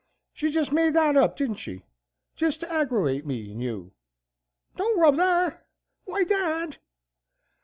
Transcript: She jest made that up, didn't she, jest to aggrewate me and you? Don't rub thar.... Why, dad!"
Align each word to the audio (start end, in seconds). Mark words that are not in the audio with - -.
She 0.33 0.49
jest 0.49 0.71
made 0.71 0.95
that 0.95 1.15
up, 1.15 1.37
didn't 1.37 1.57
she, 1.57 1.83
jest 2.35 2.61
to 2.61 2.65
aggrewate 2.65 3.23
me 3.23 3.51
and 3.51 3.61
you? 3.61 3.91
Don't 4.75 4.99
rub 4.99 5.17
thar.... 5.17 5.63
Why, 6.05 6.23
dad!" 6.23 6.77